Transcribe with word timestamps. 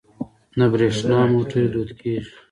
د 0.57 0.59
بریښنا 0.71 1.19
موټرې 1.31 1.65
دود 1.73 1.89
کیږي. 1.99 2.31